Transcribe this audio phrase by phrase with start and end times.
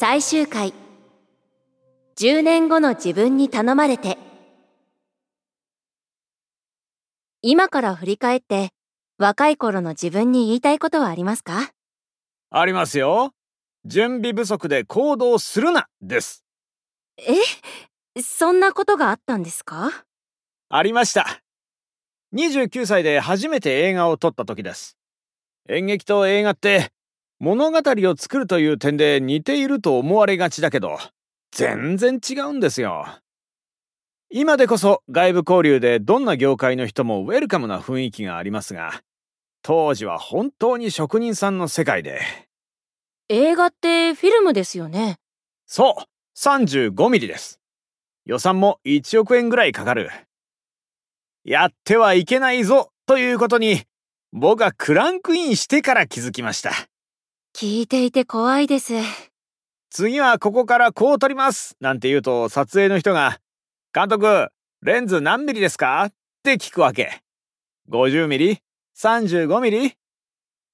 [0.00, 0.72] 最終回
[2.18, 4.16] 10年後の自分に頼まれて
[7.42, 8.70] 今から振り返って
[9.18, 11.72] 若い頃の自分に言いたいことはありますか？
[12.50, 13.34] ありますよ。
[13.84, 16.46] 準備不足で行動するな、です。
[17.18, 17.34] え？
[18.22, 19.90] そんなことがあったんですか？
[20.70, 21.42] ありました。
[22.34, 24.96] 29歳で初めて映画を撮った時です。
[25.68, 26.90] 演劇と映画って
[27.40, 30.98] 物語を作るという点で似ていると思われがちだけど、
[31.52, 33.06] 全然違うんですよ。
[34.30, 39.00] 今でこそ外部交流でどんな業界の人もウェルカムな雰囲気がありますが、
[39.62, 42.20] 当時は本当に職人さんの世界で。
[43.30, 45.16] 映画ってフィルムですよね。
[45.64, 47.58] そう、35ミリです。
[48.26, 50.10] 予算も1億円ぐらいかかる。
[51.42, 53.84] やってはいけないぞということに、
[54.30, 56.89] 僕はクランクインしてから気づきました。
[57.56, 58.94] 聞いていて怖いです。
[59.90, 63.38] 次はここからこう撮りますなんて言うと撮影の人が、
[63.92, 64.48] 監督、
[64.82, 66.04] レンズ何ミリですか？
[66.04, 66.12] っ
[66.42, 67.20] て聞くわけ。
[67.90, 68.58] 50ミリ
[68.96, 69.92] ?35 ミリ？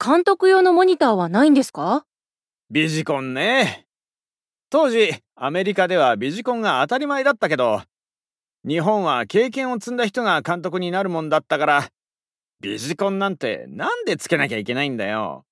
[0.04, 2.04] 監督用のモニターはないんですか？
[2.70, 3.86] ビジコンね。
[4.68, 7.82] 当時、アメリカではビジコンが当たり前だったけど、
[8.68, 11.88] 日本は経験を積んだ人が監督になるもんだったから、
[12.60, 15.44] ビジコンなんてなんでつけなきゃいけないんだよ。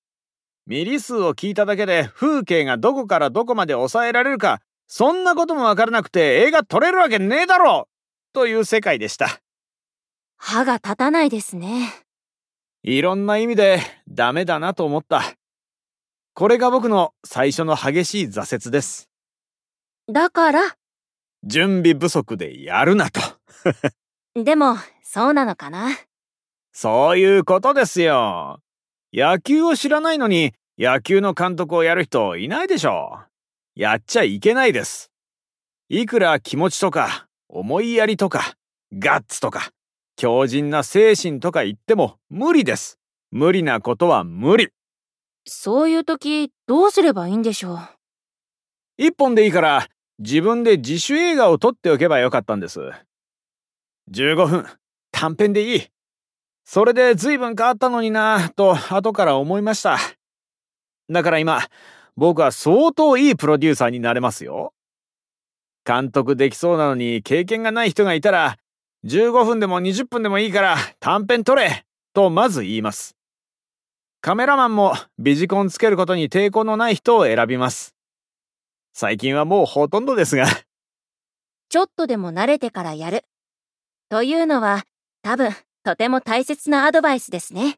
[0.67, 7.87] ミリ数を聞いただけで風景がどこからどこまで抑えられるか、そんなこともわからなくて映画撮れるわけねえだろ
[8.33, 9.41] という世界でした。
[10.37, 11.93] 歯が立たないですね。
[12.81, 15.21] いろんな意味でダメだなと思った。
[16.33, 19.09] これが僕の最初の激しい挫折です。
[20.11, 20.75] だから、
[21.43, 23.21] 準備不足でやるなと。
[24.43, 25.89] でも、そうなのかな？
[26.73, 28.59] そういうことですよ。
[29.17, 33.19] 野球を知らないのに野球の監督をやる人いないでしょ。
[33.73, 35.09] やっちゃいけないです。
[35.87, 38.55] いくら気持ちとか、思いやりとか、
[38.91, 39.69] ガッツとか、
[40.17, 42.99] 強靭な精神とか言っても無理です。
[43.31, 44.67] 無理なことは無理。
[45.47, 47.79] そういう時、どうすればいいんでしょう？
[48.97, 49.87] 一本でいいから
[50.19, 52.81] 自分で自主映画を撮っておけばよかったんです。
[54.11, 54.65] 15分、
[55.13, 55.87] 短編でいい。
[56.65, 59.97] それで随分変わったのになぁと後から思いました。
[61.09, 61.61] だから今、
[62.17, 64.73] 僕は相当いいプロデューサーになれますよ。
[65.85, 68.57] 監督できそうなのに経験がない人がいたら、
[69.05, 73.15] 15分でも20分でもいいから短編撮れとまず言います。
[74.21, 77.93] カメラマンもビジコンつけることに抵抗のない人を選びます。
[78.93, 80.47] 最近はもうほとんどですが。
[81.69, 83.23] ちょっとでも慣れてからやる。
[84.09, 84.83] というのは、
[85.21, 85.51] 多分、
[85.85, 87.77] とても大切なアドバイスですね。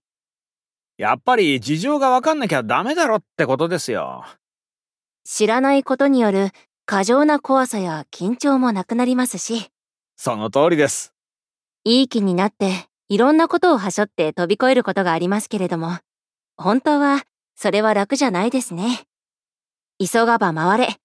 [0.97, 4.23] やっぱり事情がわかんなきゃダメだろってことですよ。
[5.25, 6.51] 知らないことによる
[6.85, 9.71] 過剰な怖さや緊張もなくなりますし、
[10.15, 11.13] その通りです。
[11.83, 15.97] いい気になっていろんなことをはしょって飛び越えることがありますけれども、
[16.55, 17.23] 本当は
[17.55, 19.01] それは楽じゃないですね。
[19.99, 20.95] 急がば回れ。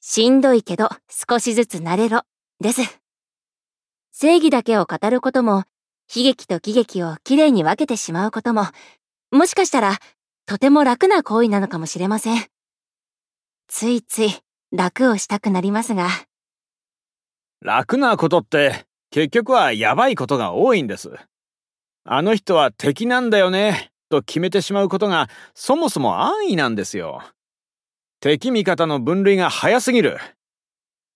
[0.00, 2.22] しんどいけど少しずつ慣れろ。
[2.58, 2.82] です。
[4.10, 5.62] 正義だけを語ることも、
[6.14, 8.66] 悲劇と喜劇をきれいに分けてしまうことも、
[9.30, 9.98] もしかしたら
[10.46, 12.46] とても楽な行為なのかもしれません。
[13.68, 14.30] ついつい
[14.72, 16.08] 楽をしたくなりますが、
[17.60, 21.12] 楽なことって結局はやばいことが多いんです。
[22.04, 27.22] あの人は敵なんだよねと決めてしまうことがそもそも安易なんですよ。
[28.20, 30.18] 敵味方の分類が早すぎる。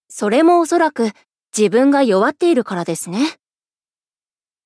[0.09, 1.10] それもおそらく
[1.56, 3.38] 自分が弱っているからですね。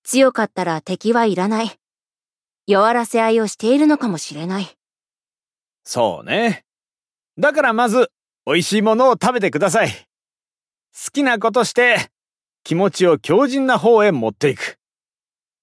[0.05, 1.71] 強かったら敵はいらない。
[2.67, 4.77] 弱らせ合いをしているのかもしれない。
[5.85, 6.65] そうね。
[7.39, 8.11] だからまず
[8.47, 9.91] 美味しいものを食べてください。
[10.95, 12.11] 好きなことして
[12.65, 14.79] 気持ちを強靭な方へ持っていく。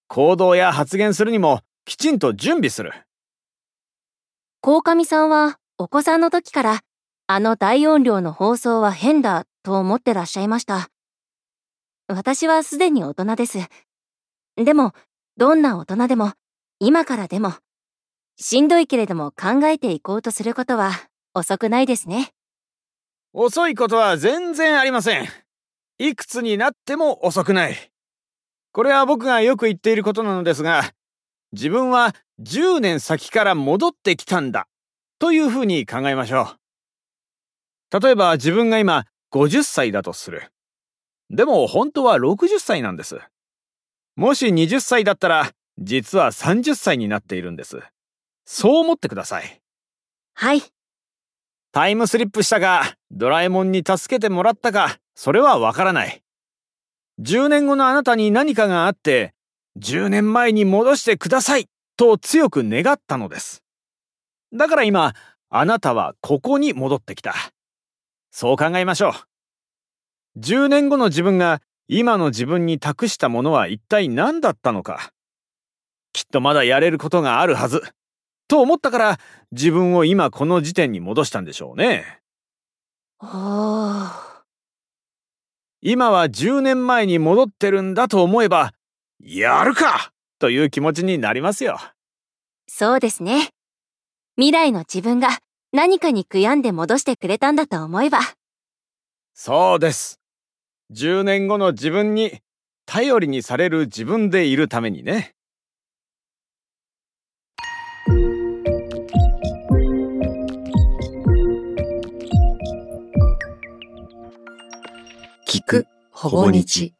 [0.07, 2.91] 行動や発言するにもきちんと準備する。
[4.61, 6.81] 鴻上さんはお子さんの時から
[7.27, 10.89] あの大音量の放送は変だと思ってらっしゃいました。
[12.07, 13.59] 私はすでに大人です。
[14.65, 14.93] でも、
[15.37, 16.33] どんな大人でも、
[16.79, 17.53] 今からでも、
[18.37, 20.91] しんどいけれども考えていこうとすることは
[21.33, 22.31] 遅くないですね。
[23.33, 25.27] 遅いことは全然ありません。
[25.97, 27.91] いくつになっても遅くない。
[28.71, 30.83] これは僕がよく言っていることなのですが、
[31.51, 34.67] 自分は10年先から戻ってきたんだ。
[35.19, 36.55] というふうに考えましょ
[37.91, 37.99] う。
[37.99, 40.51] 例えば自分が今50歳だとする。
[41.29, 43.19] でも本当は60歳なんです。
[44.19, 47.79] もし20歳だったら、実は30歳になっているんです。
[48.43, 49.61] そう思ってください。
[50.33, 50.61] はい。
[51.71, 56.21] タイムスリップしたか、ドラえもんに助けてもらったか、それはわからない。
[57.21, 59.33] 10年後のあなたに何かがあって、
[59.79, 63.63] 10年前に戻してくださいと強く願ったのです。
[64.51, 65.13] だから今、
[65.49, 67.35] あなたはここに戻ってきた。
[68.31, 70.39] そう考えましょう。
[70.39, 71.61] 10年後の自分が
[71.91, 75.11] 今の自分に託したものは一体何だったのか。
[76.13, 77.81] きっとまだやれることがあるはず。
[78.47, 79.17] と思ったから
[79.51, 82.19] 自分を今この時点に戻したんでしょうね。
[85.81, 88.71] 今は10年前に戻ってるんだと思えば、
[89.19, 91.79] やるかという気持ちになりますよ。
[92.67, 93.49] そうですね。
[94.35, 95.39] 未来の自分が
[95.73, 98.19] 何かに悔やんで戻してくれたんだと思えば。
[99.33, 100.18] そうです。
[100.91, 102.41] 10年後の自分に
[102.87, 105.35] 頼りにされる自分でいるためにね。
[115.47, 116.93] 聞くほぼ日。